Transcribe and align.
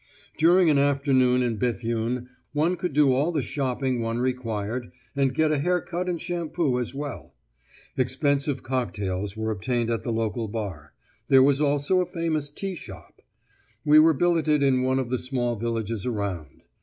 During 0.35 0.67
an 0.71 0.79
afternoon 0.79 1.43
in 1.43 1.59
Béthune 1.59 2.25
one 2.53 2.75
could 2.75 2.91
do 2.91 3.13
all 3.13 3.31
the 3.31 3.43
shopping 3.43 4.01
one 4.01 4.17
required, 4.17 4.91
and 5.15 5.31
get 5.31 5.51
a 5.51 5.59
hair 5.59 5.79
cut 5.79 6.09
and 6.09 6.19
shampoo 6.19 6.79
as 6.79 6.95
well. 6.95 7.35
Expensive 7.95 8.63
cocktails 8.63 9.37
were 9.37 9.51
obtainable 9.51 9.93
at 9.93 10.01
the 10.01 10.11
local 10.11 10.47
bar; 10.47 10.93
there 11.27 11.43
was 11.43 11.61
also 11.61 12.01
a 12.01 12.07
famous 12.11 12.49
tea 12.49 12.73
shop. 12.73 13.21
We 13.85 13.99
were 13.99 14.15
billeted 14.15 14.63
in 14.63 14.81
one 14.81 14.97
of 14.97 15.11
the 15.11 15.19
small 15.19 15.55
villages 15.55 16.07
around. 16.07 16.63